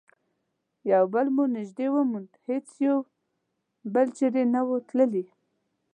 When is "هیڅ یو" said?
2.47-2.97